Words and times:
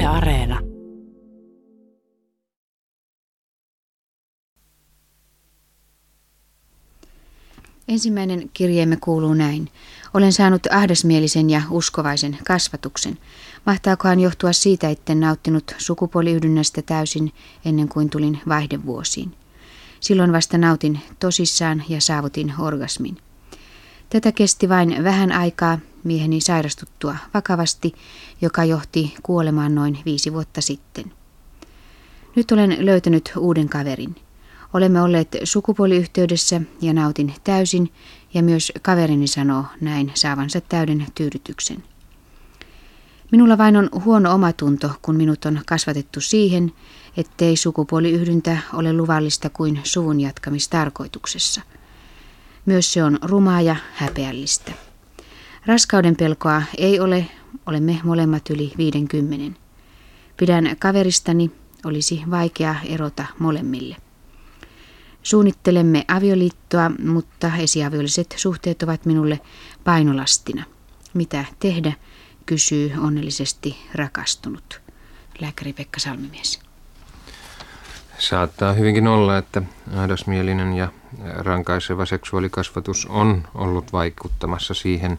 Yle 0.00 0.08
Areena. 0.08 0.60
Ensimmäinen 7.88 8.50
kirjeemme 8.52 8.96
kuuluu 8.96 9.34
näin. 9.34 9.68
Olen 10.14 10.32
saanut 10.32 10.66
ahdasmielisen 10.70 11.50
ja 11.50 11.62
uskovaisen 11.70 12.38
kasvatuksen. 12.46 13.18
Mahtaakohan 13.66 14.20
johtua 14.20 14.52
siitä, 14.52 14.88
etten 14.88 15.20
nauttinut 15.20 15.74
sukupuoliyhdynnästä 15.78 16.82
täysin 16.82 17.32
ennen 17.64 17.88
kuin 17.88 18.10
tulin 18.10 18.40
vaihdevuosiin. 18.48 19.34
Silloin 20.00 20.32
vasta 20.32 20.58
nautin 20.58 21.00
tosissaan 21.18 21.84
ja 21.88 22.00
saavutin 22.00 22.54
orgasmin. 22.58 23.16
Tätä 24.10 24.32
kesti 24.32 24.68
vain 24.68 25.04
vähän 25.04 25.32
aikaa 25.32 25.78
mieheni 26.04 26.40
sairastuttua 26.40 27.16
vakavasti, 27.34 27.92
joka 28.40 28.64
johti 28.64 29.14
kuolemaan 29.22 29.74
noin 29.74 29.98
viisi 30.04 30.32
vuotta 30.32 30.60
sitten. 30.60 31.12
Nyt 32.36 32.52
olen 32.52 32.86
löytänyt 32.86 33.32
uuden 33.36 33.68
kaverin. 33.68 34.16
Olemme 34.72 35.02
olleet 35.02 35.36
sukupuoliyhteydessä 35.44 36.60
ja 36.80 36.92
nautin 36.92 37.34
täysin, 37.44 37.92
ja 38.34 38.42
myös 38.42 38.72
kaverini 38.82 39.26
sanoo 39.26 39.64
näin 39.80 40.12
saavansa 40.14 40.60
täyden 40.60 41.06
tyydytyksen. 41.14 41.84
Minulla 43.32 43.58
vain 43.58 43.76
on 43.76 43.90
huono 44.04 44.34
omatunto, 44.34 44.90
kun 45.02 45.16
minut 45.16 45.44
on 45.44 45.60
kasvatettu 45.66 46.20
siihen, 46.20 46.72
ettei 47.16 47.56
sukupuoliyhdyntä 47.56 48.58
ole 48.72 48.92
luvallista 48.92 49.50
kuin 49.50 49.80
suvun 49.84 50.20
jatkamistarkoituksessa. 50.20 51.60
Myös 52.66 52.92
se 52.92 53.04
on 53.04 53.18
rumaa 53.22 53.60
ja 53.60 53.76
häpeällistä. 53.94 54.72
Raskauden 55.66 56.16
pelkoa 56.16 56.62
ei 56.78 57.00
ole, 57.00 57.26
olemme 57.66 58.00
molemmat 58.04 58.50
yli 58.50 58.72
50. 58.78 59.60
Pidän 60.36 60.76
kaveristani, 60.78 61.50
olisi 61.84 62.22
vaikea 62.30 62.74
erota 62.88 63.24
molemmille. 63.38 63.96
Suunnittelemme 65.22 66.04
avioliittoa, 66.08 66.90
mutta 67.04 67.50
esiaviolliset 67.58 68.34
suhteet 68.36 68.82
ovat 68.82 69.06
minulle 69.06 69.40
painolastina. 69.84 70.64
Mitä 71.14 71.44
tehdä, 71.58 71.92
kysyy 72.46 72.92
onnellisesti 72.98 73.76
rakastunut. 73.94 74.80
Lääkäri 75.40 75.72
Pekka 75.72 76.00
Salmimies. 76.00 76.60
Saattaa 78.18 78.72
hyvinkin 78.72 79.08
olla, 79.08 79.38
että 79.38 79.62
ahdasmielinen 79.96 80.72
ja 80.72 80.88
rankaiseva 81.36 82.06
seksuaalikasvatus 82.06 83.06
on 83.06 83.48
ollut 83.54 83.92
vaikuttamassa 83.92 84.74
siihen 84.74 85.18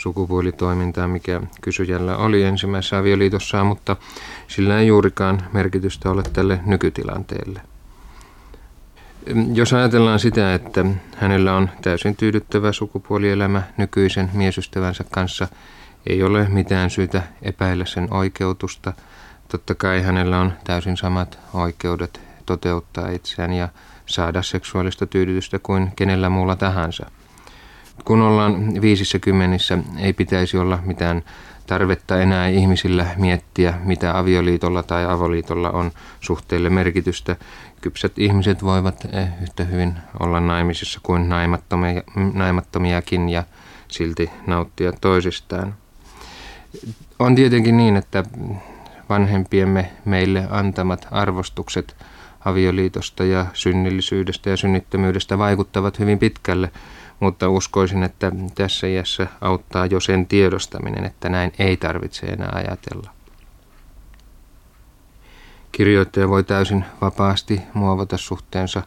sukupuolitoimintaan, 0.00 1.10
mikä 1.10 1.40
kysyjällä 1.60 2.16
oli 2.16 2.42
ensimmäisessä 2.42 2.98
avioliitossaan, 2.98 3.66
mutta 3.66 3.96
sillä 4.48 4.78
ei 4.78 4.86
juurikaan 4.86 5.42
merkitystä 5.52 6.10
ole 6.10 6.22
tälle 6.22 6.60
nykytilanteelle. 6.66 7.60
Jos 9.54 9.72
ajatellaan 9.72 10.18
sitä, 10.18 10.54
että 10.54 10.84
hänellä 11.16 11.56
on 11.56 11.70
täysin 11.82 12.16
tyydyttävä 12.16 12.72
sukupuolielämä 12.72 13.62
nykyisen 13.76 14.30
miesystävänsä 14.32 15.04
kanssa, 15.10 15.48
ei 16.06 16.22
ole 16.22 16.48
mitään 16.48 16.90
syytä 16.90 17.22
epäillä 17.42 17.84
sen 17.84 18.08
oikeutusta. 18.10 18.92
Totta 19.48 19.74
kai 19.74 20.02
hänellä 20.02 20.40
on 20.40 20.52
täysin 20.64 20.96
samat 20.96 21.38
oikeudet 21.54 22.20
toteuttaa 22.46 23.08
itseään 23.08 23.52
ja 23.52 23.68
saada 24.06 24.42
seksuaalista 24.42 25.06
tyydytystä 25.06 25.58
kuin 25.58 25.92
kenellä 25.96 26.28
muulla 26.28 26.56
tahansa. 26.56 27.10
Kun 28.04 28.22
ollaan 28.22 28.80
viisissä 28.80 29.18
kymmenissä, 29.18 29.78
ei 29.98 30.12
pitäisi 30.12 30.58
olla 30.58 30.78
mitään 30.84 31.22
tarvetta 31.66 32.20
enää 32.22 32.48
ihmisillä 32.48 33.06
miettiä, 33.16 33.74
mitä 33.84 34.18
avioliitolla 34.18 34.82
tai 34.82 35.04
avoliitolla 35.04 35.70
on 35.70 35.90
suhteille 36.20 36.70
merkitystä. 36.70 37.36
Kypsät 37.80 38.18
ihmiset 38.18 38.64
voivat 38.64 39.04
eh, 39.12 39.28
yhtä 39.42 39.64
hyvin 39.64 39.94
olla 40.20 40.40
naimisissa 40.40 41.00
kuin 41.02 41.28
naimattomia, 41.28 42.02
naimattomiakin 42.34 43.28
ja 43.28 43.44
silti 43.88 44.30
nauttia 44.46 44.92
toisistaan. 45.00 45.74
On 47.18 47.34
tietenkin 47.34 47.76
niin, 47.76 47.96
että 47.96 48.24
vanhempiemme 49.08 49.90
meille 50.04 50.46
antamat 50.50 51.08
arvostukset 51.10 51.96
avioliitosta 52.44 53.24
ja 53.24 53.46
synnillisyydestä 53.52 54.50
ja 54.50 54.56
synnittömyydestä 54.56 55.38
vaikuttavat 55.38 55.98
hyvin 55.98 56.18
pitkälle– 56.18 56.70
mutta 57.20 57.48
uskoisin, 57.48 58.02
että 58.02 58.32
tässä 58.54 58.86
iässä 58.86 59.26
auttaa 59.40 59.86
jo 59.86 60.00
sen 60.00 60.26
tiedostaminen, 60.26 61.04
että 61.04 61.28
näin 61.28 61.52
ei 61.58 61.76
tarvitse 61.76 62.26
enää 62.26 62.50
ajatella. 62.52 63.10
Kirjoittaja 65.72 66.28
voi 66.28 66.44
täysin 66.44 66.84
vapaasti 67.00 67.62
muovata 67.74 68.16
suhteensa 68.16 68.82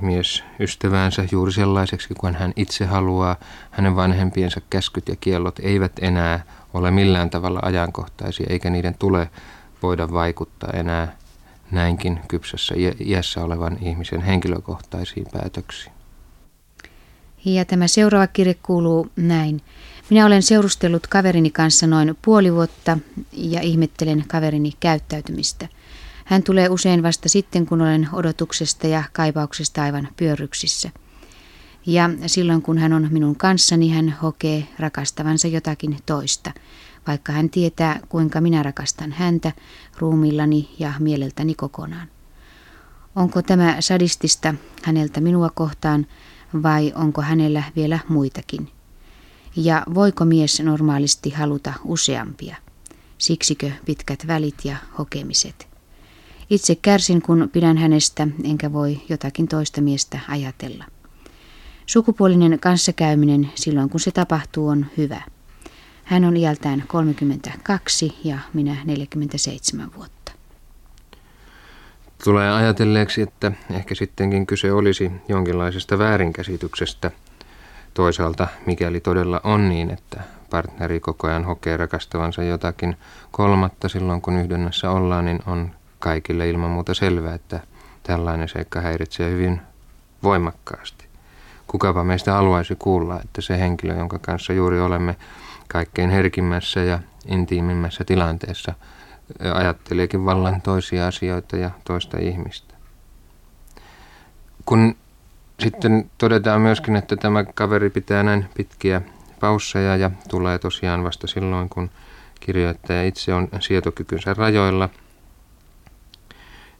mies 0.00 0.44
ystäväänsä 0.60 1.24
juuri 1.32 1.52
sellaiseksi 1.52 2.14
kuin 2.14 2.34
hän 2.34 2.52
itse 2.56 2.84
haluaa. 2.84 3.36
Hänen 3.70 3.96
vanhempiensa 3.96 4.60
käskyt 4.70 5.08
ja 5.08 5.16
kiellot 5.16 5.58
eivät 5.58 5.92
enää 6.00 6.44
ole 6.74 6.90
millään 6.90 7.30
tavalla 7.30 7.60
ajankohtaisia, 7.62 8.46
eikä 8.48 8.70
niiden 8.70 8.94
tule 8.98 9.30
voida 9.82 10.12
vaikuttaa 10.12 10.70
enää 10.72 11.16
näinkin 11.70 12.20
kypsässä 12.28 12.74
iässä 13.00 13.44
olevan 13.44 13.78
ihmisen 13.80 14.20
henkilökohtaisiin 14.20 15.26
päätöksiin. 15.32 15.95
Ja 17.46 17.64
tämä 17.64 17.88
seuraava 17.88 18.26
kirje 18.26 18.54
kuuluu 18.54 19.10
näin. 19.16 19.62
Minä 20.10 20.26
olen 20.26 20.42
seurustellut 20.42 21.06
kaverini 21.06 21.50
kanssa 21.50 21.86
noin 21.86 22.16
puoli 22.22 22.52
vuotta 22.54 22.98
ja 23.32 23.60
ihmettelen 23.60 24.24
kaverini 24.28 24.72
käyttäytymistä. 24.80 25.68
Hän 26.24 26.42
tulee 26.42 26.68
usein 26.68 27.02
vasta 27.02 27.28
sitten, 27.28 27.66
kun 27.66 27.80
olen 27.80 28.08
odotuksesta 28.12 28.86
ja 28.86 29.04
kaipauksesta 29.12 29.82
aivan 29.82 30.08
pyörryksissä. 30.16 30.90
Ja 31.86 32.10
silloin, 32.26 32.62
kun 32.62 32.78
hän 32.78 32.92
on 32.92 33.08
minun 33.10 33.36
kanssani, 33.36 33.90
hän 33.90 34.16
hokee 34.22 34.66
rakastavansa 34.78 35.48
jotakin 35.48 35.96
toista, 36.06 36.52
vaikka 37.06 37.32
hän 37.32 37.50
tietää, 37.50 38.00
kuinka 38.08 38.40
minä 38.40 38.62
rakastan 38.62 39.12
häntä 39.12 39.52
ruumillani 39.98 40.74
ja 40.78 40.92
mieleltäni 40.98 41.54
kokonaan. 41.54 42.08
Onko 43.16 43.42
tämä 43.42 43.76
sadistista 43.80 44.54
häneltä 44.82 45.20
minua 45.20 45.50
kohtaan 45.54 46.06
vai 46.62 46.92
onko 46.94 47.22
hänellä 47.22 47.62
vielä 47.76 47.98
muitakin? 48.08 48.68
Ja 49.56 49.82
voiko 49.94 50.24
mies 50.24 50.60
normaalisti 50.60 51.30
haluta 51.30 51.72
useampia? 51.84 52.56
Siksikö 53.18 53.70
pitkät 53.84 54.26
välit 54.26 54.64
ja 54.64 54.76
hokemiset? 54.98 55.68
Itse 56.50 56.74
kärsin, 56.74 57.22
kun 57.22 57.48
pidän 57.52 57.78
hänestä, 57.78 58.28
enkä 58.44 58.72
voi 58.72 59.00
jotakin 59.08 59.48
toista 59.48 59.80
miestä 59.80 60.20
ajatella. 60.28 60.84
Sukupuolinen 61.86 62.58
kanssakäyminen 62.60 63.50
silloin, 63.54 63.90
kun 63.90 64.00
se 64.00 64.10
tapahtuu, 64.10 64.68
on 64.68 64.86
hyvä. 64.96 65.22
Hän 66.04 66.24
on 66.24 66.36
iältään 66.36 66.84
32 66.86 68.14
ja 68.24 68.38
minä 68.54 68.76
47 68.84 69.94
vuotta. 69.94 70.25
Tulee 72.24 72.52
ajatelleeksi, 72.52 73.22
että 73.22 73.52
ehkä 73.70 73.94
sittenkin 73.94 74.46
kyse 74.46 74.72
olisi 74.72 75.12
jonkinlaisesta 75.28 75.98
väärinkäsityksestä. 75.98 77.10
Toisaalta, 77.94 78.48
mikäli 78.66 79.00
todella 79.00 79.40
on 79.44 79.68
niin, 79.68 79.90
että 79.90 80.20
partneri 80.50 81.00
koko 81.00 81.26
ajan 81.26 81.44
hokee 81.44 81.76
rakastavansa 81.76 82.42
jotakin 82.42 82.96
kolmatta 83.30 83.88
silloin, 83.88 84.20
kun 84.20 84.36
yhdennässä 84.36 84.90
ollaan, 84.90 85.24
niin 85.24 85.38
on 85.46 85.70
kaikille 85.98 86.48
ilman 86.48 86.70
muuta 86.70 86.94
selvää, 86.94 87.34
että 87.34 87.60
tällainen 88.02 88.48
seikka 88.48 88.80
häiritsee 88.80 89.30
hyvin 89.30 89.60
voimakkaasti. 90.22 91.06
Kukapa 91.66 92.04
meistä 92.04 92.32
haluaisi 92.32 92.76
kuulla, 92.78 93.20
että 93.24 93.40
se 93.40 93.58
henkilö, 93.58 93.94
jonka 93.94 94.18
kanssa 94.18 94.52
juuri 94.52 94.80
olemme 94.80 95.16
kaikkein 95.68 96.10
herkimmässä 96.10 96.80
ja 96.80 96.98
intiimimmässä 97.26 98.04
tilanteessa– 98.04 98.74
ajatteleekin 99.54 100.24
vallan 100.24 100.60
toisia 100.60 101.06
asioita 101.06 101.56
ja 101.56 101.70
toista 101.84 102.18
ihmistä. 102.18 102.74
Kun 104.66 104.96
sitten 105.60 106.10
todetaan 106.18 106.60
myöskin, 106.60 106.96
että 106.96 107.16
tämä 107.16 107.44
kaveri 107.44 107.90
pitää 107.90 108.22
näin 108.22 108.46
pitkiä 108.56 109.02
pausseja 109.40 109.96
ja 109.96 110.10
tulee 110.28 110.58
tosiaan 110.58 111.04
vasta 111.04 111.26
silloin, 111.26 111.68
kun 111.68 111.90
kirjoittaja 112.40 113.04
itse 113.04 113.34
on 113.34 113.48
sietokykynsä 113.60 114.34
rajoilla, 114.34 114.88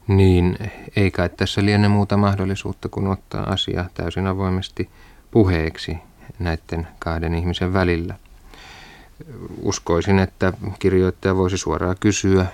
niin 0.07 0.59
ei 0.97 1.11
kai 1.11 1.29
tässä 1.29 1.65
liene 1.65 1.89
muuta 1.89 2.17
mahdollisuutta 2.17 2.89
kuin 2.89 3.07
ottaa 3.07 3.51
asia 3.51 3.85
täysin 3.95 4.27
avoimesti 4.27 4.91
puheeksi 5.31 5.99
näiden 6.39 6.89
kahden 6.99 7.35
ihmisen 7.35 7.73
välillä 7.73 8.15
uskoisin, 9.63 10.19
että 10.19 10.53
kirjoittaja 10.79 11.37
voisi 11.37 11.59
suoraan 11.59 11.97
kysyä 12.01 12.47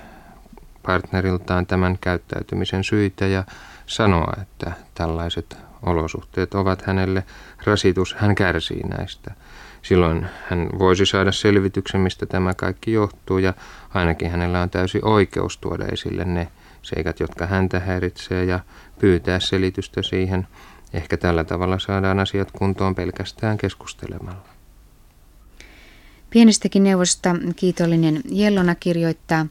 partneriltaan 0.82 1.66
tämän 1.66 1.98
käyttäytymisen 2.00 2.84
syitä 2.84 3.26
ja 3.26 3.44
sanoa, 3.86 4.32
että 4.42 4.72
tällaiset 4.94 5.56
olosuhteet 5.82 6.54
ovat 6.54 6.82
hänelle 6.82 7.24
rasitus, 7.64 8.14
hän 8.14 8.34
kärsii 8.34 8.82
näistä. 8.82 9.30
Silloin 9.82 10.26
hän 10.50 10.68
voisi 10.78 11.06
saada 11.06 11.32
selvityksen, 11.32 12.00
mistä 12.00 12.26
tämä 12.26 12.54
kaikki 12.54 12.92
johtuu 12.92 13.38
ja 13.38 13.54
ainakin 13.94 14.30
hänellä 14.30 14.62
on 14.62 14.70
täysi 14.70 15.00
oikeus 15.02 15.58
tuoda 15.58 15.84
esille 15.92 16.24
ne 16.24 16.48
seikat, 16.82 17.20
jotka 17.20 17.46
häntä 17.46 17.80
häiritsee 17.80 18.44
ja 18.44 18.60
pyytää 18.98 19.40
selitystä 19.40 20.02
siihen. 20.02 20.46
Ehkä 20.92 21.16
tällä 21.16 21.44
tavalla 21.44 21.78
saadaan 21.78 22.18
asiat 22.18 22.50
kuntoon 22.52 22.94
pelkästään 22.94 23.58
keskustelemalla. 23.58 24.51
Pienestäkin 26.32 26.84
neuvosta 26.84 27.36
kiitollinen 27.56 28.20
Jellona 28.30 28.74
kirjoittaa, 28.74 29.46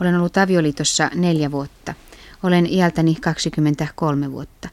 olen 0.00 0.16
ollut 0.16 0.36
avioliitossa 0.36 1.10
neljä 1.14 1.50
vuotta. 1.50 1.94
Olen 2.42 2.66
iältäni 2.66 3.14
23 3.14 4.32
vuotta. 4.32 4.68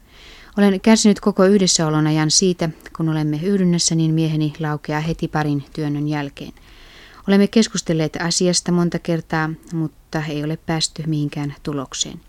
Olen 0.58 0.80
kärsinyt 0.80 1.20
koko 1.20 1.44
yhdessäolon 1.44 2.06
ajan 2.06 2.30
siitä, 2.30 2.68
kun 2.96 3.08
olemme 3.08 3.40
yhdynnässä, 3.42 3.94
niin 3.94 4.14
mieheni 4.14 4.52
laukeaa 4.60 5.00
heti 5.00 5.28
parin 5.28 5.64
työnnön 5.72 6.08
jälkeen. 6.08 6.52
Olemme 7.28 7.46
keskustelleet 7.46 8.16
asiasta 8.20 8.72
monta 8.72 8.98
kertaa, 8.98 9.50
mutta 9.72 10.22
ei 10.28 10.44
ole 10.44 10.56
päästy 10.56 11.02
mihinkään 11.06 11.54
tulokseen. 11.62 12.20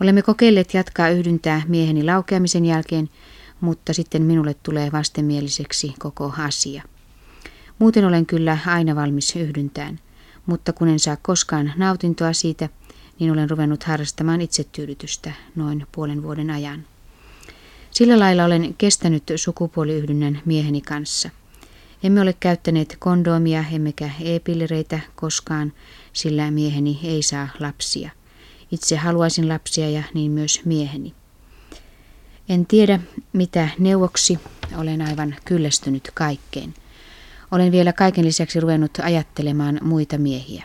Olemme 0.00 0.22
kokeilleet 0.22 0.74
jatkaa 0.74 1.08
yhdyntää 1.08 1.62
mieheni 1.68 2.04
laukeamisen 2.04 2.64
jälkeen, 2.64 3.08
mutta 3.60 3.92
sitten 3.92 4.22
minulle 4.22 4.54
tulee 4.62 4.92
vastenmieliseksi 4.92 5.94
koko 5.98 6.34
asia. 6.38 6.82
Muuten 7.80 8.04
olen 8.04 8.26
kyllä 8.26 8.58
aina 8.66 8.96
valmis 8.96 9.36
yhdyntään, 9.36 9.98
mutta 10.46 10.72
kun 10.72 10.88
en 10.88 10.98
saa 10.98 11.16
koskaan 11.22 11.72
nautintoa 11.76 12.32
siitä, 12.32 12.68
niin 13.18 13.32
olen 13.32 13.50
ruvennut 13.50 13.84
harrastamaan 13.84 14.40
itsetyydytystä 14.40 15.32
noin 15.56 15.86
puolen 15.92 16.22
vuoden 16.22 16.50
ajan. 16.50 16.84
Sillä 17.90 18.18
lailla 18.18 18.44
olen 18.44 18.74
kestänyt 18.78 19.22
sukupuoliyhdynnän 19.36 20.42
mieheni 20.44 20.80
kanssa. 20.80 21.30
Emme 22.02 22.20
ole 22.20 22.32
käyttäneet 22.40 22.96
kondoomia 22.98 23.64
emmekä 23.72 24.10
e-pillereitä 24.20 25.00
koskaan, 25.16 25.72
sillä 26.12 26.50
mieheni 26.50 27.00
ei 27.04 27.22
saa 27.22 27.48
lapsia. 27.60 28.10
Itse 28.72 28.96
haluaisin 28.96 29.48
lapsia 29.48 29.90
ja 29.90 30.02
niin 30.14 30.30
myös 30.30 30.60
mieheni. 30.64 31.14
En 32.48 32.66
tiedä, 32.66 33.00
mitä 33.32 33.68
neuvoksi. 33.78 34.38
Olen 34.76 35.02
aivan 35.02 35.36
kyllästynyt 35.44 36.10
kaikkeen. 36.14 36.74
Olen 37.50 37.72
vielä 37.72 37.92
kaiken 37.92 38.24
lisäksi 38.24 38.60
ruvennut 38.60 38.98
ajattelemaan 39.02 39.78
muita 39.82 40.18
miehiä. 40.18 40.64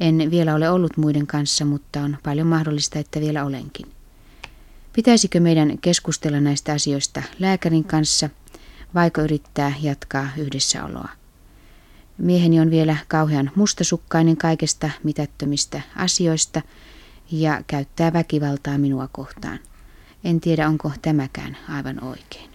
En 0.00 0.30
vielä 0.30 0.54
ole 0.54 0.70
ollut 0.70 0.96
muiden 0.96 1.26
kanssa, 1.26 1.64
mutta 1.64 2.00
on 2.00 2.16
paljon 2.22 2.46
mahdollista, 2.46 2.98
että 2.98 3.20
vielä 3.20 3.44
olenkin. 3.44 3.86
Pitäisikö 4.92 5.40
meidän 5.40 5.78
keskustella 5.78 6.40
näistä 6.40 6.72
asioista 6.72 7.22
lääkärin 7.38 7.84
kanssa, 7.84 8.30
vaiko 8.94 9.20
yrittää 9.20 9.72
jatkaa 9.80 10.28
yhdessäoloa? 10.38 11.08
Mieheni 12.18 12.60
on 12.60 12.70
vielä 12.70 12.96
kauhean 13.08 13.50
mustasukkainen 13.54 14.36
kaikesta 14.36 14.90
mitättömistä 15.04 15.80
asioista 15.96 16.62
ja 17.32 17.62
käyttää 17.66 18.12
väkivaltaa 18.12 18.78
minua 18.78 19.08
kohtaan. 19.12 19.58
En 20.24 20.40
tiedä, 20.40 20.68
onko 20.68 20.92
tämäkään 21.02 21.56
aivan 21.68 22.04
oikein. 22.04 22.49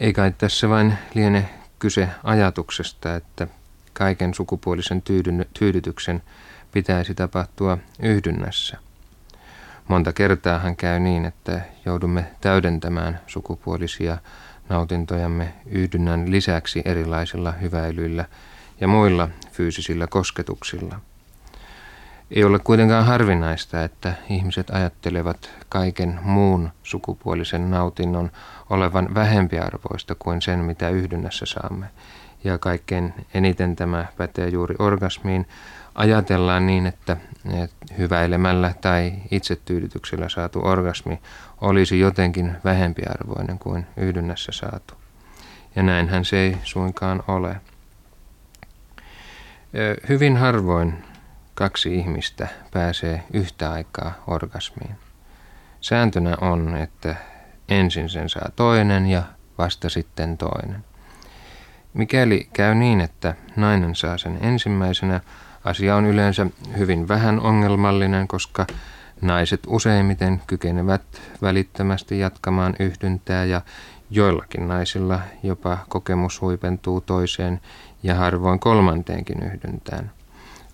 Ei 0.00 0.12
kai 0.12 0.32
tässä 0.38 0.68
vain 0.68 0.94
liene 1.14 1.50
kyse 1.78 2.08
ajatuksesta, 2.24 3.16
että 3.16 3.48
kaiken 3.92 4.34
sukupuolisen 4.34 5.02
tyydytyksen 5.58 6.22
pitäisi 6.72 7.14
tapahtua 7.14 7.78
yhdynnässä. 8.02 8.78
Monta 9.88 10.12
kertaa 10.12 10.58
hän 10.58 10.76
käy 10.76 11.00
niin, 11.00 11.24
että 11.24 11.60
joudumme 11.84 12.26
täydentämään 12.40 13.20
sukupuolisia 13.26 14.18
nautintojamme 14.68 15.54
yhdynnän 15.66 16.30
lisäksi 16.30 16.82
erilaisilla 16.84 17.52
hyväilyillä 17.52 18.24
ja 18.80 18.88
muilla 18.88 19.28
fyysisillä 19.52 20.06
kosketuksilla. 20.06 21.00
Ei 22.34 22.44
ole 22.44 22.58
kuitenkaan 22.58 23.06
harvinaista, 23.06 23.84
että 23.84 24.14
ihmiset 24.28 24.70
ajattelevat 24.70 25.50
kaiken 25.68 26.18
muun 26.22 26.70
sukupuolisen 26.82 27.70
nautinnon 27.70 28.30
olevan 28.70 29.14
vähempiarvoista 29.14 30.14
kuin 30.18 30.42
sen, 30.42 30.58
mitä 30.58 30.88
yhdynnässä 30.88 31.46
saamme. 31.46 31.86
Ja 32.44 32.58
kaikkein 32.58 33.14
eniten 33.34 33.76
tämä 33.76 34.06
pätee 34.16 34.48
juuri 34.48 34.74
orgasmiin, 34.78 35.46
ajatellaan 35.94 36.66
niin, 36.66 36.86
että, 36.86 37.16
hyväilemällä 37.98 38.74
tai 38.80 39.12
itsetyydytyksellä 39.30 40.28
saatu 40.28 40.60
orgasmi 40.64 41.20
olisi 41.60 42.00
jotenkin 42.00 42.56
vähempiarvoinen 42.64 43.58
kuin 43.58 43.86
yhdynnässä 43.96 44.52
saatu. 44.52 44.94
Ja 45.76 45.82
näinhän 45.82 46.24
se 46.24 46.38
ei 46.38 46.56
suinkaan 46.62 47.22
ole. 47.28 47.56
Hyvin 50.08 50.36
harvoin 50.36 50.94
kaksi 51.54 51.94
ihmistä 51.94 52.48
pääsee 52.72 53.22
yhtä 53.32 53.72
aikaa 53.72 54.12
orgasmiin. 54.26 54.96
Sääntönä 55.80 56.36
on, 56.40 56.76
että 56.76 57.16
ensin 57.68 58.08
sen 58.08 58.28
saa 58.28 58.48
toinen 58.56 59.06
ja 59.06 59.22
vasta 59.58 59.88
sitten 59.88 60.38
toinen. 60.38 60.84
Mikäli 61.94 62.48
käy 62.52 62.74
niin, 62.74 63.00
että 63.00 63.34
nainen 63.56 63.94
saa 63.94 64.18
sen 64.18 64.38
ensimmäisenä, 64.40 65.20
Asia 65.64 65.96
on 65.96 66.06
yleensä 66.06 66.46
hyvin 66.78 67.08
vähän 67.08 67.40
ongelmallinen, 67.40 68.28
koska 68.28 68.66
naiset 69.20 69.60
useimmiten 69.66 70.42
kykenevät 70.46 71.02
välittömästi 71.42 72.18
jatkamaan 72.18 72.76
yhdyntää 72.78 73.44
ja 73.44 73.60
joillakin 74.10 74.68
naisilla 74.68 75.20
jopa 75.42 75.78
kokemus 75.88 76.40
huipentuu 76.40 77.00
toiseen 77.00 77.60
ja 78.02 78.14
harvoin 78.14 78.60
kolmanteenkin 78.60 79.42
yhdyntään. 79.42 80.10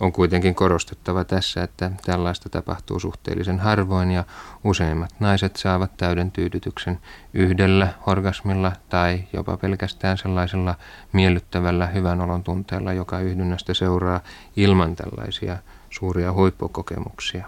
On 0.00 0.12
kuitenkin 0.12 0.54
korostettava 0.54 1.24
tässä, 1.24 1.62
että 1.62 1.90
tällaista 2.04 2.48
tapahtuu 2.48 3.00
suhteellisen 3.00 3.58
harvoin 3.58 4.10
ja 4.10 4.24
useimmat 4.64 5.14
naiset 5.20 5.56
saavat 5.56 5.96
täyden 5.96 6.30
tyydytyksen 6.30 6.98
yhdellä 7.34 7.94
orgasmilla 8.06 8.72
tai 8.88 9.24
jopa 9.32 9.56
pelkästään 9.56 10.18
sellaisella 10.18 10.74
miellyttävällä 11.12 11.86
hyvän 11.86 12.20
olon 12.20 12.44
tunteella, 12.44 12.92
joka 12.92 13.20
yhdynnästä 13.20 13.74
seuraa 13.74 14.20
ilman 14.56 14.96
tällaisia 14.96 15.56
suuria 15.90 16.32
huippukokemuksia. 16.32 17.46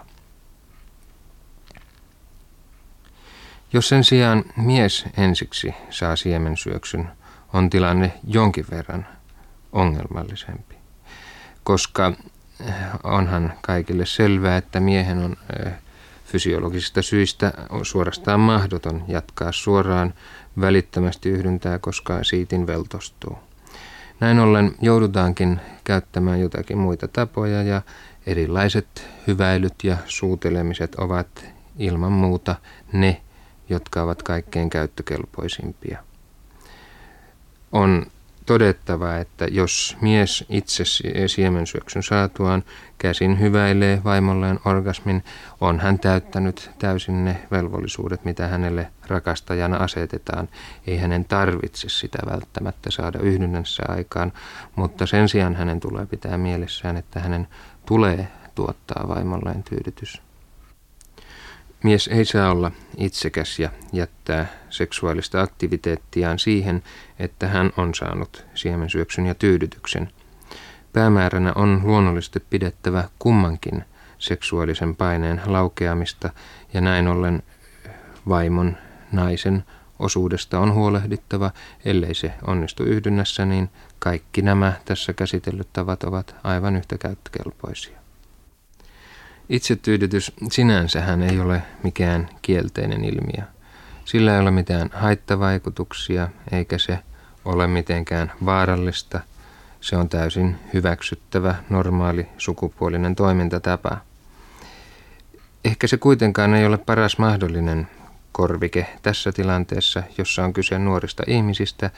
Jos 3.73 3.89
sen 3.89 4.03
sijaan 4.03 4.43
mies 4.57 5.05
ensiksi 5.17 5.73
saa 5.89 6.15
siemensyöksyn, 6.15 7.09
on 7.53 7.69
tilanne 7.69 8.13
jonkin 8.27 8.65
verran 8.71 9.07
ongelmallisempi, 9.71 10.75
koska 11.63 12.13
onhan 13.03 13.53
kaikille 13.61 14.05
selvää, 14.05 14.57
että 14.57 14.79
miehen 14.79 15.17
on 15.17 15.37
fysiologisista 16.25 17.01
syistä 17.01 17.53
suorastaan 17.83 18.39
mahdoton 18.39 19.03
jatkaa 19.07 19.51
suoraan 19.51 20.13
välittömästi 20.61 21.29
yhdyntää, 21.29 21.79
koska 21.79 22.23
siitin 22.23 22.67
veltostuu. 22.67 23.37
Näin 24.19 24.39
ollen 24.39 24.75
joudutaankin 24.81 25.59
käyttämään 25.83 26.39
jotakin 26.39 26.77
muita 26.77 27.07
tapoja 27.07 27.63
ja 27.63 27.81
erilaiset 28.25 29.09
hyväilyt 29.27 29.73
ja 29.83 29.97
suutelemiset 30.05 30.95
ovat 30.95 31.45
ilman 31.79 32.11
muuta 32.11 32.55
ne, 32.93 33.21
jotka 33.69 34.01
ovat 34.03 34.23
kaikkein 34.23 34.69
käyttökelpoisimpia. 34.69 36.03
On 37.71 38.05
todettava, 38.45 39.15
että 39.15 39.45
jos 39.51 39.97
mies 40.01 40.45
itse 40.49 40.83
siemensyöksyn 41.27 42.03
saatuaan 42.03 42.63
käsin 42.97 43.39
hyväilee 43.39 44.01
vaimolleen 44.03 44.59
orgasmin, 44.65 45.23
on 45.61 45.79
hän 45.79 45.99
täyttänyt 45.99 46.71
täysin 46.79 47.25
ne 47.25 47.47
velvollisuudet, 47.51 48.25
mitä 48.25 48.47
hänelle 48.47 48.91
rakastajana 49.07 49.77
asetetaan. 49.77 50.49
Ei 50.87 50.97
hänen 50.97 51.25
tarvitse 51.25 51.89
sitä 51.89 52.17
välttämättä 52.25 52.91
saada 52.91 53.19
yhdynnässä 53.19 53.83
aikaan, 53.87 54.33
mutta 54.75 55.05
sen 55.05 55.29
sijaan 55.29 55.55
hänen 55.55 55.79
tulee 55.79 56.05
pitää 56.05 56.37
mielessään, 56.37 56.97
että 56.97 57.19
hänen 57.19 57.47
tulee 57.85 58.27
tuottaa 58.55 59.07
vaimolleen 59.07 59.63
tyydytys. 59.63 60.32
Mies 61.83 62.07
ei 62.07 62.25
saa 62.25 62.51
olla 62.51 62.71
itsekäs 62.97 63.59
ja 63.59 63.69
jättää 63.93 64.47
seksuaalista 64.69 65.41
aktiviteettiaan 65.41 66.39
siihen, 66.39 66.83
että 67.19 67.47
hän 67.47 67.71
on 67.77 67.95
saanut 67.95 68.45
siemensyöksyn 68.55 69.25
ja 69.25 69.35
tyydytyksen. 69.35 70.09
Päämääränä 70.93 71.53
on 71.55 71.81
luonnollisesti 71.83 72.39
pidettävä 72.49 73.09
kummankin 73.19 73.83
seksuaalisen 74.17 74.95
paineen 74.95 75.41
laukeamista 75.45 76.29
ja 76.73 76.81
näin 76.81 77.07
ollen 77.07 77.43
vaimon, 78.29 78.77
naisen 79.11 79.63
osuudesta 79.99 80.59
on 80.59 80.73
huolehdittava, 80.73 81.51
ellei 81.85 82.13
se 82.13 82.33
onnistu 82.47 82.83
yhdynnässä, 82.83 83.45
niin 83.45 83.69
kaikki 83.99 84.41
nämä 84.41 84.73
tässä 84.85 85.13
käsitellyt 85.13 85.73
tavat 85.73 86.03
ovat 86.03 86.35
aivan 86.43 86.75
yhtä 86.75 86.97
käyttökelpoisia. 86.97 88.02
Itsetyydytys 89.49 90.31
sinänsähän 90.51 91.21
ei 91.21 91.39
ole 91.39 91.61
mikään 91.83 92.29
kielteinen 92.41 93.05
ilmiö. 93.05 93.43
Sillä 94.05 94.33
ei 94.33 94.39
ole 94.39 94.51
mitään 94.51 94.89
haittavaikutuksia, 94.93 96.29
eikä 96.51 96.77
se 96.77 96.99
ole 97.45 97.67
mitenkään 97.67 98.31
vaarallista. 98.45 99.19
Se 99.81 99.97
on 99.97 100.09
täysin 100.09 100.55
hyväksyttävä, 100.73 101.55
normaali 101.69 102.27
sukupuolinen 102.37 103.15
toimintatapa. 103.15 103.97
Ehkä 105.65 105.87
se 105.87 105.97
kuitenkaan 105.97 106.53
ei 106.53 106.65
ole 106.65 106.77
paras 106.77 107.17
mahdollinen 107.17 107.87
korvike 108.31 108.87
tässä 109.01 109.31
tilanteessa, 109.31 110.03
jossa 110.17 110.43
on 110.43 110.53
kyse 110.53 110.79
nuorista 110.79 111.23
ihmisistä 111.27 111.89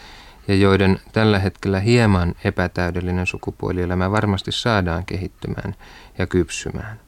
ja 0.47 0.55
joiden 0.55 0.99
tällä 1.11 1.39
hetkellä 1.39 1.79
hieman 1.79 2.35
epätäydellinen 2.43 3.27
sukupuolielämä 3.27 4.11
varmasti 4.11 4.51
saadaan 4.51 5.05
kehittymään 5.05 5.75
ja 6.17 6.27
kypsymään. 6.27 7.04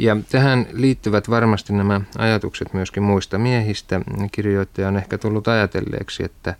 Ja 0.00 0.16
tähän 0.30 0.66
liittyvät 0.72 1.30
varmasti 1.30 1.72
nämä 1.72 2.00
ajatukset 2.18 2.74
myöskin 2.74 3.02
muista 3.02 3.38
miehistä. 3.38 4.00
Kirjoittaja 4.32 4.88
on 4.88 4.96
ehkä 4.96 5.18
tullut 5.18 5.48
ajatelleeksi, 5.48 6.24
että 6.24 6.54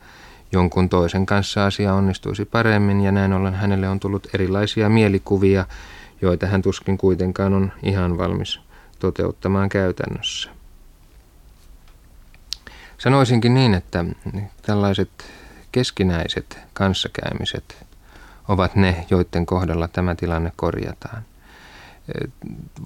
jonkun 0.52 0.88
toisen 0.88 1.26
kanssa 1.26 1.66
asia 1.66 1.94
onnistuisi 1.94 2.44
paremmin 2.44 3.00
ja 3.00 3.12
näin 3.12 3.32
ollen 3.32 3.54
hänelle 3.54 3.88
on 3.88 4.00
tullut 4.00 4.28
erilaisia 4.34 4.88
mielikuvia, 4.88 5.66
joita 6.22 6.46
hän 6.46 6.62
tuskin 6.62 6.98
kuitenkaan 6.98 7.54
on 7.54 7.72
ihan 7.82 8.18
valmis 8.18 8.60
toteuttamaan 8.98 9.68
käytännössä. 9.68 10.50
Sanoisinkin 12.98 13.54
niin, 13.54 13.74
että 13.74 14.04
tällaiset 14.62 15.10
keskinäiset 15.72 16.58
kanssakäymiset 16.72 17.86
ovat 18.48 18.76
ne, 18.76 19.06
joiden 19.10 19.46
kohdalla 19.46 19.88
tämä 19.88 20.14
tilanne 20.14 20.52
korjataan. 20.56 21.22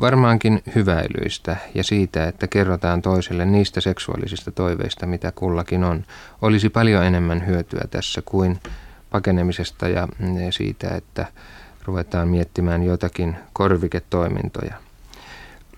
Varmaankin 0.00 0.62
hyväilyistä 0.74 1.56
ja 1.74 1.84
siitä, 1.84 2.28
että 2.28 2.46
kerrotaan 2.46 3.02
toiselle 3.02 3.44
niistä 3.44 3.80
seksuaalisista 3.80 4.52
toiveista, 4.52 5.06
mitä 5.06 5.32
kullakin 5.32 5.84
on, 5.84 6.04
olisi 6.42 6.68
paljon 6.68 7.04
enemmän 7.04 7.46
hyötyä 7.46 7.84
tässä 7.90 8.22
kuin 8.24 8.60
pakenemisesta 9.10 9.88
ja 9.88 10.08
siitä, 10.50 10.88
että 10.88 11.26
ruvetaan 11.84 12.28
miettimään 12.28 12.82
jotakin 12.82 13.36
korviketoimintoja. 13.52 14.74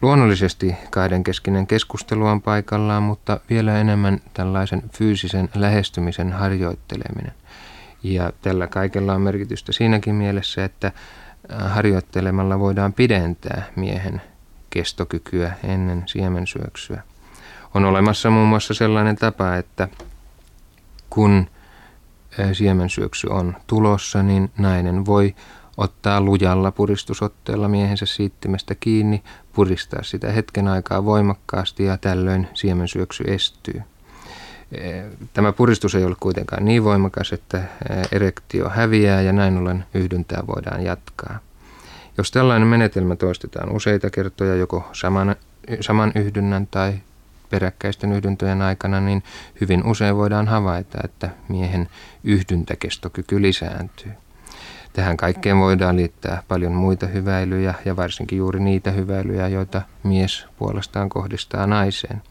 Luonnollisesti 0.03 0.75
kahdenkeskinen 0.91 1.67
keskustelu 1.67 2.27
on 2.27 2.43
paikallaan, 2.43 3.03
mutta 3.03 3.41
vielä 3.51 3.79
enemmän 3.79 4.21
tällaisen 4.35 4.83
fyysisen 4.93 5.49
lähestymisen 5.55 6.33
harjoitteleminen. 6.33 7.33
Ja 8.03 8.33
tällä 8.43 8.67
kaikella 8.67 9.15
on 9.15 9.21
merkitystä 9.21 9.73
siinäkin 9.73 10.15
mielessä, 10.15 10.65
että 10.65 10.93
harjoittelemalla 11.49 12.59
voidaan 12.59 12.93
pidentää 12.93 13.63
miehen 13.77 14.23
kestokykyä 14.71 15.53
ennen 15.65 16.03
siemensyöksyä. 16.07 17.03
On 17.75 17.85
olemassa 17.85 18.31
muun 18.31 18.49
muassa 18.49 18.75
sellainen 18.75 19.17
tapa, 19.17 19.57
että 19.57 19.89
kun 21.11 21.47
siemensyöksy 22.53 23.27
on 23.27 23.57
tulossa, 23.67 24.23
niin 24.23 24.51
nainen 24.59 25.07
voi 25.07 25.35
ottaa 25.77 26.21
lujalla 26.21 26.73
puristusotteella 26.73 27.69
miehensä 27.69 28.07
siittimestä 28.07 28.75
kiinni, 28.75 29.23
puristaa 29.53 30.03
sitä 30.03 30.33
hetken 30.33 30.69
aikaa 30.69 31.05
voimakkaasti 31.05 31.85
ja 31.85 31.99
tällöin 31.99 32.49
siemensyöksy 32.55 33.25
estyy. 33.27 33.83
Tämä 35.33 35.53
puristus 35.53 35.95
ei 35.95 36.05
ole 36.05 36.17
kuitenkaan 36.21 36.65
niin 36.65 36.85
voimakas, 36.85 37.33
että 37.33 37.63
erektio 38.13 38.69
häviää 38.69 39.23
ja 39.23 39.33
näin 39.33 39.59
ollen 39.59 39.85
yhdyntää 39.95 40.43
voidaan 40.47 40.85
jatkaa. 40.85 41.39
Jos 42.19 42.31
tällainen 42.31 42.69
menetelmä 42.69 43.17
toistetaan 43.17 43.77
useita 43.77 44.11
kertoja 44.11 44.55
joko 44.55 44.89
saman, 44.93 45.37
saman 45.81 46.13
yhdynnän 46.15 46.67
tai 46.67 46.93
peräkkäisten 47.51 48.13
yhdyntöjen 48.13 48.63
aikana, 48.63 49.01
niin 49.01 49.23
hyvin 49.61 49.87
usein 49.87 50.17
voidaan 50.17 50.49
havaita, 50.49 50.99
että 51.05 51.31
miehen 51.49 51.89
yhdyntäkestokyky 52.25 53.43
lisääntyy. 53.43 54.13
Tähän 54.93 55.17
kaikkeen 55.17 55.59
voidaan 55.59 55.97
liittää 55.97 56.43
paljon 56.49 56.73
muita 56.73 57.07
hyväilyjä 57.07 57.75
ja 57.85 57.97
varsinkin 57.97 58.39
juuri 58.39 58.61
niitä 58.61 58.91
hyväilyjä, 58.91 59.49
joita 59.49 59.83
mies 60.03 60.47
puolestaan 60.59 61.09
kohdistaa 61.09 61.67
naiseen. 61.67 62.23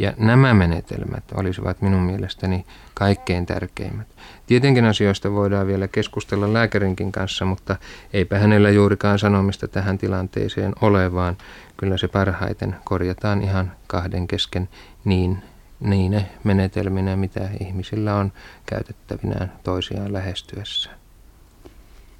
Ja 0.00 0.12
nämä 0.16 0.54
menetelmät 0.54 1.24
olisivat 1.34 1.82
minun 1.82 2.02
mielestäni 2.02 2.66
kaikkein 2.94 3.46
tärkeimmät. 3.46 4.06
Tietenkin 4.46 4.84
asioista 4.84 5.32
voidaan 5.32 5.66
vielä 5.66 5.88
keskustella 5.88 6.52
lääkärinkin 6.52 7.12
kanssa, 7.12 7.44
mutta 7.44 7.76
eipä 8.12 8.38
hänellä 8.38 8.70
juurikaan 8.70 9.18
sanomista 9.18 9.68
tähän 9.68 9.98
tilanteeseen 9.98 10.72
ole, 10.80 11.12
vaan 11.12 11.36
kyllä 11.76 11.96
se 11.96 12.08
parhaiten 12.08 12.76
korjataan 12.84 13.42
ihan 13.42 13.72
kahden 13.86 14.26
kesken 14.26 14.68
niin 15.04 15.42
niine 15.80 16.26
menetelminä, 16.44 17.16
mitä 17.16 17.48
ihmisillä 17.60 18.14
on 18.14 18.32
käytettävinään 18.66 19.52
toisiaan 19.62 20.12
lähestyessä. 20.12 20.90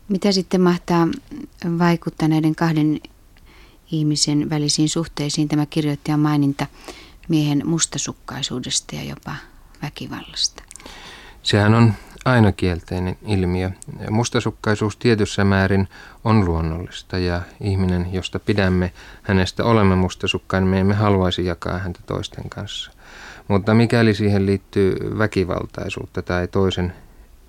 Mitä 0.08 0.32
sitten 0.32 0.60
mahtaa 0.60 1.08
vaikuttaa 1.78 2.28
näiden 2.28 2.54
kahden 2.54 3.00
ihmisen 3.92 4.50
välisiin 4.50 4.88
suhteisiin 4.88 5.48
tämä 5.48 5.66
kirjoittajan 5.66 6.20
maininta 6.20 6.66
miehen 7.30 7.62
mustasukkaisuudesta 7.64 8.96
ja 8.96 9.02
jopa 9.02 9.34
väkivallasta? 9.82 10.62
Sehän 11.42 11.74
on 11.74 11.94
aina 12.24 12.52
kielteinen 12.52 13.18
ilmiö. 13.26 13.70
Mustasukkaisuus 14.10 14.96
tietyssä 14.96 15.44
määrin 15.44 15.88
on 16.24 16.44
luonnollista 16.44 17.18
ja 17.18 17.42
ihminen, 17.60 18.12
josta 18.12 18.38
pidämme 18.38 18.92
hänestä 19.22 19.64
olemme 19.64 19.96
mustasukkain, 19.96 20.66
me 20.66 20.80
emme 20.80 20.94
haluaisi 20.94 21.44
jakaa 21.46 21.78
häntä 21.78 22.00
toisten 22.06 22.50
kanssa. 22.50 22.90
Mutta 23.48 23.74
mikäli 23.74 24.14
siihen 24.14 24.46
liittyy 24.46 24.96
väkivaltaisuutta 25.18 26.22
tai 26.22 26.48
toisen 26.48 26.92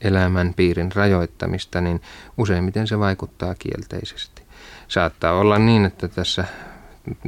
elämän 0.02 0.54
piirin 0.54 0.92
rajoittamista, 0.92 1.82
niin 1.82 2.02
useimmiten 2.38 2.88
se 2.88 3.00
vaikuttaa 3.00 3.56
kielteisesti. 3.56 4.42
Saattaa 4.88 5.34
olla 5.34 5.60
niin, 5.60 5.86
että 5.86 6.08
tässä 6.08 6.46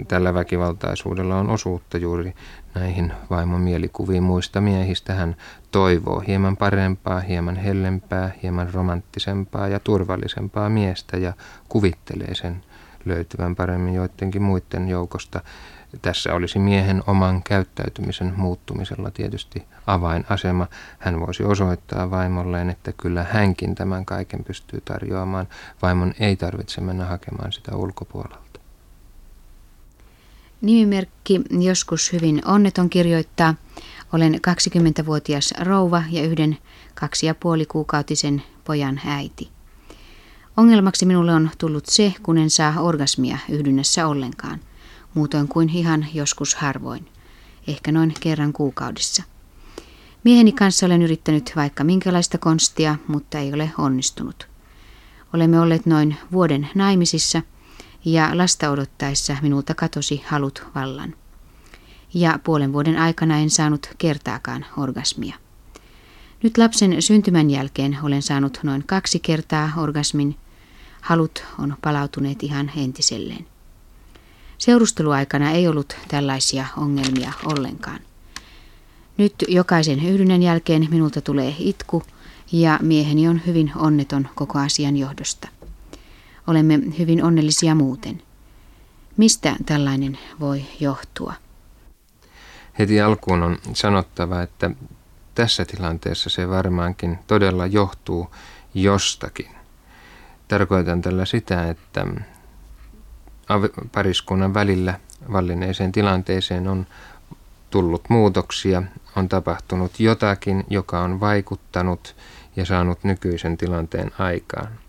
tällä 0.08 0.34
väkivaltaisuudella 0.34 1.36
on 1.36 1.50
osuutta 1.50 1.98
juuri 1.98 2.36
näihin 2.76 3.14
vaimon 3.30 3.62
mielikuviin 3.62 4.24
muista 4.24 4.62
miehistä. 4.62 5.14
Hän 5.14 5.36
toivoo 5.72 6.20
hieman 6.20 6.58
parempaa, 6.58 7.20
hieman 7.20 7.56
hellempää, 7.56 8.32
hieman 8.44 8.74
romanttisempaa 8.74 9.68
ja 9.68 9.80
turvallisempaa 9.80 10.70
miestä 10.70 11.18
ja 11.18 11.34
kuvittelee 11.70 12.36
sen 12.36 12.64
löytyvän 13.06 13.56
paremmin 13.56 13.94
joidenkin 13.94 14.42
muiden 14.42 14.90
joukosta. 14.90 15.42
Tässä 16.02 16.34
olisi 16.34 16.60
miehen 16.60 17.04
oman 17.08 17.44
käyttäytymisen 17.44 18.34
muuttumisella 18.38 19.12
tietysti 19.12 19.66
avainasema. 19.88 20.68
Hän 21.00 21.20
voisi 21.20 21.44
osoittaa 21.44 22.12
vaimolleen, 22.12 22.70
että 22.70 22.92
kyllä 22.92 23.26
hänkin 23.32 23.76
tämän 23.76 24.06
kaiken 24.06 24.44
pystyy 24.44 24.82
tarjoamaan. 24.82 25.48
Vaimon 25.82 26.14
ei 26.20 26.36
tarvitse 26.36 26.82
mennä 26.82 27.06
hakemaan 27.06 27.52
sitä 27.52 27.76
ulkopuolelta. 27.76 28.43
Nimimerkki 30.64 31.42
joskus 31.60 32.14
hyvin 32.14 32.42
onneton 32.46 32.90
kirjoittaa. 32.90 33.56
Olen 34.14 34.34
20-vuotias 34.36 35.54
rouva 35.60 36.04
ja 36.12 36.24
yhden 36.24 36.58
kaksi 36.96 37.26
ja 37.26 37.36
puoli 37.36 37.66
kuukautisen 37.66 38.44
pojan 38.66 39.02
äiti. 39.06 39.50
Ongelmaksi 40.58 41.06
minulle 41.06 41.34
on 41.34 41.50
tullut 41.58 41.86
se, 41.86 42.14
kun 42.24 42.38
en 42.38 42.50
saa 42.50 42.82
orgasmia 42.82 43.38
yhdynnässä 43.50 44.08
ollenkaan– 44.08 44.60
muutoin 45.14 45.48
kuin 45.48 45.70
ihan 45.70 46.06
joskus 46.14 46.56
harvoin, 46.56 47.06
ehkä 47.68 47.92
noin 47.92 48.14
kerran 48.20 48.54
kuukaudessa. 48.54 49.24
Mieheni 50.24 50.52
kanssa 50.52 50.86
olen 50.86 51.02
yrittänyt 51.02 51.52
vaikka 51.56 51.84
minkälaista 51.84 52.38
konstia, 52.38 52.96
mutta 53.08 53.38
ei 53.38 53.54
ole 53.54 53.72
onnistunut. 53.78 54.48
Olemme 55.34 55.60
olleet 55.60 55.86
noin 55.86 56.18
vuoden 56.32 56.70
naimisissa 56.76 57.42
ja 58.06 58.38
lasta 58.38 58.70
odottaessa 58.70 59.38
minulta 59.42 59.74
katosi 59.74 60.24
halut 60.28 60.64
vallan. 60.76 61.16
Ja 62.14 62.40
puolen 62.44 62.74
vuoden 62.74 62.98
aikana 62.98 63.38
en 63.38 63.50
saanut 63.50 63.90
kertaakaan 63.98 64.66
orgasmia. 64.78 65.36
Nyt 66.44 66.58
lapsen 66.58 67.02
syntymän 67.02 67.50
jälkeen 67.50 67.98
olen 68.04 68.22
saanut 68.22 68.60
noin 68.64 68.84
kaksi 68.88 69.20
kertaa 69.20 69.70
orgasmin. 69.78 70.36
Halut 71.02 71.44
on 71.60 71.76
palautuneet 71.82 72.44
ihan 72.44 72.72
entiselleen. 72.76 73.46
Seurusteluaikana 74.58 75.52
ei 75.52 75.68
ollut 75.68 75.96
tällaisia 76.08 76.66
ongelmia 76.78 77.34
ollenkaan. 77.46 78.00
Nyt 79.18 79.34
jokaisen 79.48 80.06
yhdynnän 80.06 80.44
jälkeen 80.44 80.88
minulta 80.90 81.22
tulee 81.22 81.56
itku 81.60 82.04
ja 82.52 82.80
mieheni 82.82 83.28
on 83.28 83.42
hyvin 83.46 83.72
onneton 83.76 84.28
koko 84.36 84.60
asian 84.60 84.98
johdosta. 84.98 85.48
Olemme 86.48 86.80
hyvin 87.00 87.24
onnellisia 87.24 87.76
muuten. 87.76 88.22
Mistä 89.18 89.56
tällainen 89.66 90.20
voi 90.40 90.66
johtua? 90.80 91.34
Heti 92.80 93.02
alkuun 93.02 93.44
on 93.44 93.58
sanottava, 93.74 94.42
että 94.42 94.72
tässä 95.36 95.66
tilanteessa 95.66 96.30
se 96.30 96.50
varmaankin 96.50 97.20
todella 97.28 97.66
johtuu 97.66 98.36
jostakin. 98.74 99.50
Tarkoitan 100.48 101.02
tällä 101.02 101.26
sitä, 101.26 101.70
että 101.70 102.06
pariskunnan 103.92 104.54
välillä 104.54 105.00
vallineeseen 105.32 105.92
tilanteeseen 105.92 106.68
on 106.68 106.88
tullut 107.70 108.10
muutoksia, 108.10 108.84
on 109.16 109.30
tapahtunut 109.30 110.00
jotakin, 110.00 110.64
joka 110.70 111.00
on 111.00 111.20
vaikuttanut 111.20 112.16
ja 112.56 112.66
saanut 112.66 113.04
nykyisen 113.04 113.58
tilanteen 113.58 114.12
aikaan. 114.20 114.83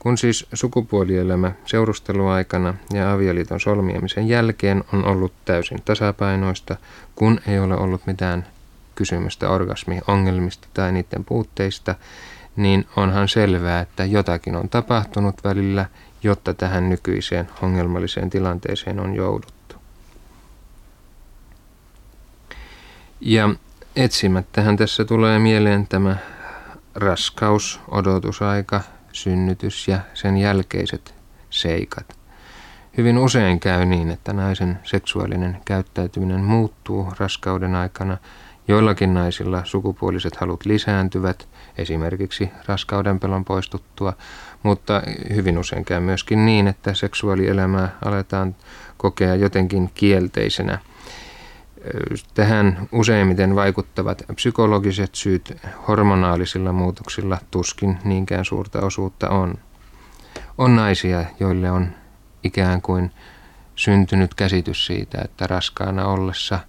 Kun 0.00 0.18
siis 0.18 0.46
sukupuolielämä 0.52 1.52
seurusteluaikana 1.66 2.74
ja 2.92 3.12
avioliiton 3.12 3.60
solmiamisen 3.60 4.28
jälkeen 4.28 4.84
on 4.92 5.04
ollut 5.04 5.32
täysin 5.44 5.82
tasapainoista, 5.84 6.76
kun 7.14 7.40
ei 7.46 7.58
ole 7.58 7.76
ollut 7.76 8.06
mitään 8.06 8.46
kysymystä 8.94 9.50
orgasmiongelmista 9.50 10.68
tai 10.74 10.92
niiden 10.92 11.24
puutteista, 11.24 11.94
niin 12.56 12.86
onhan 12.96 13.28
selvää, 13.28 13.80
että 13.80 14.04
jotakin 14.04 14.56
on 14.56 14.68
tapahtunut 14.68 15.44
välillä, 15.44 15.86
jotta 16.22 16.54
tähän 16.54 16.88
nykyiseen 16.88 17.48
ongelmalliseen 17.62 18.30
tilanteeseen 18.30 19.00
on 19.00 19.14
jouduttu. 19.14 19.76
Ja 23.20 23.54
etsimättähän 23.96 24.76
tässä 24.76 25.04
tulee 25.04 25.38
mieleen 25.38 25.86
tämä 25.86 26.16
raskaus, 26.94 27.80
odotusaika, 27.88 28.80
synnytys 29.12 29.88
ja 29.88 30.00
sen 30.14 30.36
jälkeiset 30.36 31.14
seikat. 31.50 32.18
Hyvin 32.96 33.18
usein 33.18 33.60
käy 33.60 33.84
niin, 33.84 34.10
että 34.10 34.32
naisen 34.32 34.78
seksuaalinen 34.82 35.56
käyttäytyminen 35.64 36.40
muuttuu 36.40 37.12
raskauden 37.18 37.74
aikana. 37.74 38.16
Joillakin 38.68 39.14
naisilla 39.14 39.64
sukupuoliset 39.64 40.36
halut 40.36 40.64
lisääntyvät, 40.66 41.48
esimerkiksi 41.78 42.50
raskauden 42.66 43.20
pelon 43.20 43.44
poistuttua, 43.44 44.12
mutta 44.62 45.02
hyvin 45.34 45.58
usein 45.58 45.84
käy 45.84 46.00
myöskin 46.00 46.46
niin, 46.46 46.68
että 46.68 46.94
seksuaalielämää 46.94 47.88
aletaan 48.04 48.56
kokea 48.96 49.34
jotenkin 49.34 49.90
kielteisenä– 49.94 50.78
Tähän 52.34 52.88
useimmiten 52.92 53.56
vaikuttavat 53.56 54.22
psykologiset 54.34 55.14
syyt 55.14 55.56
hormonaalisilla 55.88 56.72
muutoksilla 56.72 57.38
tuskin 57.50 57.98
niinkään 58.04 58.44
suurta 58.44 58.80
osuutta 58.80 59.28
on. 59.28 59.54
On 60.58 60.76
naisia, 60.76 61.24
joille 61.40 61.70
on 61.70 61.88
ikään 62.44 62.82
kuin 62.82 63.10
syntynyt 63.76 64.34
käsitys 64.34 64.86
siitä, 64.86 65.18
että 65.24 65.46
raskaana 65.46 66.06
ollessa 66.06 66.60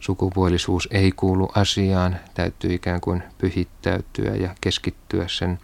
sukupuolisuus 0.00 0.88
ei 0.90 1.12
kuulu 1.12 1.50
asiaan, 1.54 2.16
täytyy 2.34 2.74
ikään 2.74 3.00
kuin 3.00 3.22
pyhittäytyä 3.38 4.34
ja 4.34 4.54
keskittyä 4.60 5.24
sen 5.28 5.58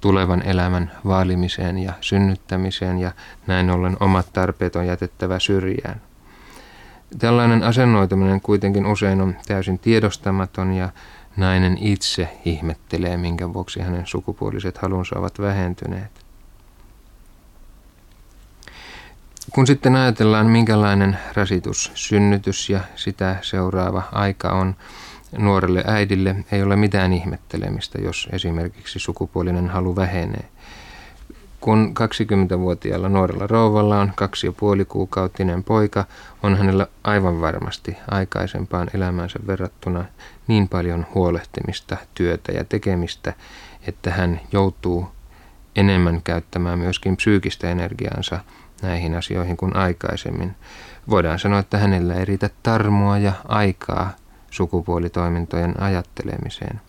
tulevan 0.00 0.42
elämän 0.42 0.92
vaalimiseen 1.06 1.78
ja 1.78 1.92
synnyttämiseen 2.00 2.98
ja 2.98 3.12
näin 3.46 3.70
ollen 3.70 3.96
omat 4.00 4.32
tarpeet 4.32 4.76
on 4.76 4.86
jätettävä 4.86 5.38
syrjään. 5.38 6.09
Tällainen 7.18 7.62
asennoituminen 7.62 8.40
kuitenkin 8.40 8.86
usein 8.86 9.20
on 9.20 9.36
täysin 9.46 9.78
tiedostamaton 9.78 10.72
ja 10.72 10.88
nainen 11.36 11.78
itse 11.80 12.38
ihmettelee, 12.44 13.16
minkä 13.16 13.52
vuoksi 13.52 13.80
hänen 13.80 14.06
sukupuoliset 14.06 14.78
halunsa 14.78 15.18
ovat 15.18 15.40
vähentyneet. 15.40 16.10
Kun 19.52 19.66
sitten 19.66 19.96
ajatellaan, 19.96 20.46
minkälainen 20.46 21.18
rasitus 21.34 21.92
synnytys 21.94 22.70
ja 22.70 22.80
sitä 22.96 23.36
seuraava 23.42 24.02
aika 24.12 24.48
on 24.48 24.74
nuorelle 25.38 25.84
äidille, 25.86 26.36
ei 26.52 26.62
ole 26.62 26.76
mitään 26.76 27.12
ihmettelemistä, 27.12 27.98
jos 28.00 28.28
esimerkiksi 28.32 28.98
sukupuolinen 28.98 29.68
halu 29.68 29.96
vähenee– 29.96 30.48
kun 31.60 31.94
20-vuotiaalla 32.54 33.08
nuorella 33.08 33.46
rouvalla 33.46 34.00
on 34.00 34.12
kaksi 34.16 34.46
ja 34.46 34.52
puoli 34.52 34.84
kuukautinen 34.84 35.64
poika, 35.64 36.04
on 36.42 36.56
hänellä 36.56 36.86
aivan 37.04 37.40
varmasti 37.40 37.96
aikaisempaan 38.10 38.90
elämäänsä 38.94 39.38
verrattuna 39.46 40.04
niin 40.46 40.68
paljon 40.68 41.06
huolehtimista, 41.14 41.96
työtä 42.14 42.52
ja 42.52 42.64
tekemistä, 42.64 43.32
että 43.86 44.10
hän 44.10 44.40
joutuu 44.52 45.08
enemmän 45.76 46.22
käyttämään 46.22 46.78
myöskin 46.78 47.16
psyykistä 47.16 47.70
energiaansa 47.70 48.40
näihin 48.82 49.14
asioihin 49.14 49.56
kuin 49.56 49.76
aikaisemmin. 49.76 50.54
Voidaan 51.10 51.38
sanoa, 51.38 51.58
että 51.58 51.78
hänellä 51.78 52.14
ei 52.14 52.24
riitä 52.24 52.50
tarmoa 52.62 53.18
ja 53.18 53.32
aikaa 53.48 54.10
sukupuolitoimintojen 54.50 55.82
ajattelemiseen. 55.82 56.80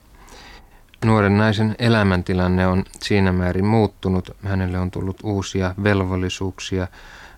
Nuoren 1.05 1.37
naisen 1.37 1.75
elämäntilanne 1.79 2.67
on 2.67 2.83
siinä 2.99 3.31
määrin 3.31 3.65
muuttunut. 3.65 4.37
Hänelle 4.43 4.79
on 4.79 4.91
tullut 4.91 5.17
uusia 5.23 5.75
velvollisuuksia. 5.83 6.87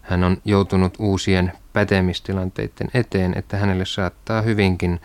Hän 0.01 0.23
on 0.23 0.37
joutunut 0.45 0.93
uusien 0.99 1.51
pätemistilanteiden 1.73 2.89
eteen, 2.93 3.33
että 3.37 3.57
hänelle 3.57 3.85
saattaa 3.85 4.41
hyvinkin 4.41 5.01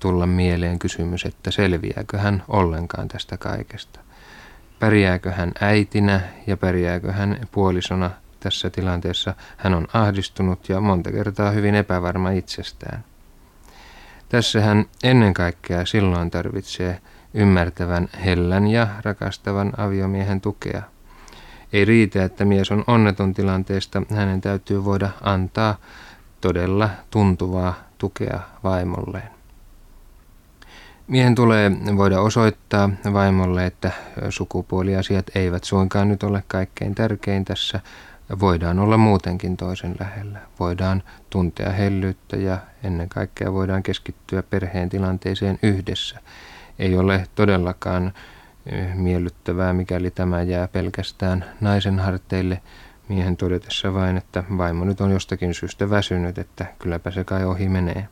tulla 0.00 0.26
mieleen 0.26 0.78
kysymys, 0.78 1.24
että 1.24 1.50
selviääkö 1.50 2.18
hän 2.18 2.42
ollenkaan 2.48 3.08
tästä 3.08 3.36
kaikesta. 3.36 4.00
Pärjääkö 4.78 5.32
hän 5.32 5.52
äitinä 5.60 6.20
ja 6.46 6.56
pärjääkö 6.56 7.12
hän 7.12 7.48
puolisona 7.52 8.10
tässä 8.40 8.70
tilanteessa. 8.70 9.34
Hän 9.56 9.74
on 9.74 9.86
ahdistunut 9.92 10.68
ja 10.68 10.80
monta 10.80 11.12
kertaa 11.12 11.50
hyvin 11.50 11.74
epävarma 11.74 12.30
itsestään. 12.30 13.04
Tässä 14.28 14.60
hän 14.60 14.84
ennen 15.02 15.34
kaikkea 15.34 15.86
silloin 15.86 16.30
tarvitsee 16.30 17.00
ymmärtävän, 17.34 18.08
hellän 18.24 18.66
ja 18.66 18.88
rakastavan 19.04 19.72
aviomiehen 19.76 20.40
tukea. 20.40 20.82
Ei 21.72 21.84
riitä, 21.84 22.24
että 22.24 22.44
mies 22.44 22.70
on 22.70 22.84
onneton 22.86 23.34
tilanteesta, 23.34 24.02
hänen 24.10 24.40
täytyy 24.40 24.84
voida 24.84 25.10
antaa 25.20 25.76
todella 26.40 26.90
tuntuvaa 27.10 27.74
tukea 27.98 28.40
vaimolleen. 28.64 29.30
Miehen 31.08 31.34
tulee 31.34 31.70
voida 31.96 32.20
osoittaa 32.20 32.90
vaimolle, 33.12 33.66
että 33.66 33.90
sukupuoliasiat 34.28 35.26
eivät 35.34 35.64
suinkaan 35.64 36.08
nyt 36.08 36.22
ole 36.22 36.44
kaikkein 36.48 36.94
tärkein 36.94 37.44
tässä. 37.44 37.80
Voidaan 38.40 38.78
olla 38.78 38.96
muutenkin 38.96 39.56
toisen 39.56 39.94
lähellä. 40.00 40.38
Voidaan 40.60 41.02
tuntea 41.30 41.70
hellyyttä 41.70 42.36
ja 42.36 42.58
ennen 42.82 43.08
kaikkea 43.08 43.52
voidaan 43.52 43.82
keskittyä 43.82 44.42
perheen 44.42 44.88
tilanteeseen 44.88 45.58
yhdessä– 45.62 46.20
ei 46.80 46.96
ole 46.96 47.26
todellakaan 47.34 48.12
eh, 48.66 48.94
miellyttävää, 48.94 49.72
mikäli 49.72 50.10
tämä 50.10 50.42
jää 50.42 50.68
pelkästään 50.68 51.44
naisen 51.60 51.98
harteille 51.98 52.60
miehen 53.08 53.36
todetessa 53.36 53.94
vain, 53.94 54.16
että 54.16 54.44
vaimo 54.58 54.84
nyt 54.84 55.00
on 55.00 55.10
jostakin 55.10 55.54
syystä 55.54 55.90
väsynyt, 55.90 56.38
että 56.38 56.66
kylläpä 56.78 57.10
se 57.10 57.24
kai 57.24 57.44
ohi 57.44 57.68
menee. 57.68 58.08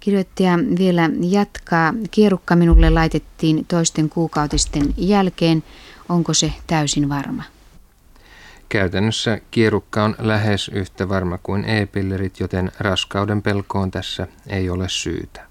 Kirjoittaja 0.00 0.58
vielä 0.78 1.10
jatkaa. 1.20 1.94
Kierukka 2.10 2.56
minulle 2.56 2.90
laitettiin 2.90 3.64
toisten 3.68 4.08
kuukautisten 4.08 4.94
jälkeen. 4.96 5.64
Onko 6.08 6.34
se 6.34 6.52
täysin 6.66 7.08
varma? 7.08 7.42
Käytännössä 8.68 9.38
kierukka 9.50 10.04
on 10.04 10.14
lähes 10.18 10.68
yhtä 10.68 11.08
varma 11.08 11.38
kuin 11.38 11.64
e-pillerit, 11.64 12.40
joten 12.40 12.72
raskauden 12.78 13.42
pelkoon 13.42 13.90
tässä 13.90 14.26
ei 14.46 14.70
ole 14.70 14.88
syytä. 14.88 15.49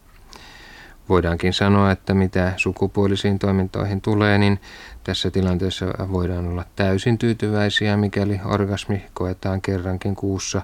Voidaankin 1.10 1.54
sanoa, 1.54 1.92
että 1.92 2.14
mitä 2.14 2.54
sukupuolisiin 2.58 3.40
toimintoihin 3.40 4.02
tulee, 4.02 4.38
niin 4.38 4.60
tässä 5.04 5.32
tilanteessa 5.32 5.86
voidaan 6.12 6.48
olla 6.48 6.66
täysin 6.76 7.18
tyytyväisiä, 7.18 7.98
mikäli 7.98 8.40
orgasmi 8.46 9.06
koetaan 9.14 9.62
kerrankin 9.62 10.16
kuussa. 10.16 10.62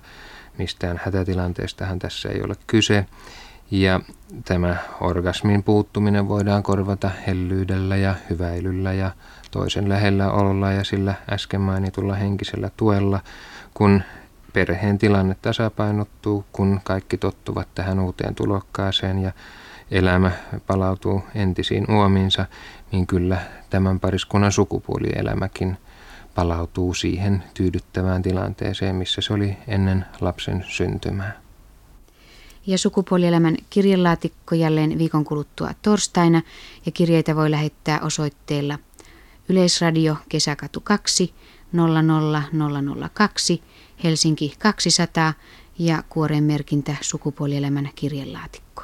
Mistään 0.57 1.01
hätätilanteestahan 1.05 1.99
tässä 1.99 2.29
ei 2.29 2.41
ole 2.43 2.55
kyse. 2.67 3.05
Ja 3.71 3.99
tämä 4.45 4.75
orgasmin 5.01 5.63
puuttuminen 5.63 6.27
voidaan 6.27 6.63
korvata 6.63 7.11
hellyydellä 7.27 7.95
ja 7.95 8.15
hyväilyllä 8.29 8.93
ja 8.93 9.11
toisen 9.51 9.89
lähellä 9.89 10.31
ololla 10.31 10.71
ja 10.71 10.83
sillä 10.83 11.13
äsken 11.31 11.61
mainitulla 11.61 12.15
henkisellä 12.15 12.71
tuella, 12.77 13.19
kun 13.73 14.03
perheen 14.53 14.97
tilanne 14.97 15.35
tasapainottuu, 15.41 16.45
kun 16.51 16.79
kaikki 16.83 17.17
tottuvat 17.17 17.67
tähän 17.75 17.99
uuteen 17.99 18.35
tulokkaaseen 18.35 19.19
ja 19.19 19.31
elämä 19.91 20.31
palautuu 20.67 21.23
entisiin 21.35 21.91
uomiinsa, 21.91 22.45
niin 22.91 23.07
kyllä 23.07 23.41
tämän 23.69 23.99
pariskunnan 23.99 24.51
sukupuolielämäkin 24.51 25.77
palautuu 26.35 26.93
siihen 26.93 27.43
tyydyttävään 27.53 28.21
tilanteeseen, 28.21 28.95
missä 28.95 29.21
se 29.21 29.33
oli 29.33 29.57
ennen 29.67 30.05
lapsen 30.21 30.65
syntymää. 30.67 31.45
Ja 32.67 32.77
sukupuolielämän 32.77 33.57
kirjelaatikko 33.69 34.55
jälleen 34.55 34.97
viikon 34.97 35.25
kuluttua 35.25 35.69
torstaina 35.81 36.41
ja 36.85 36.91
kirjeitä 36.91 37.35
voi 37.35 37.51
lähettää 37.51 37.99
osoitteella 37.99 38.79
Yleisradio 39.49 40.15
Kesäkatu 40.29 40.81
2 40.81 41.33
00002 41.73 43.63
Helsinki 44.03 44.55
200 44.59 45.33
ja 45.79 46.03
kuoren 46.09 46.43
merkintä 46.43 46.95
sukupuolielämän 47.01 47.89
kirjelaatikko. 47.95 48.83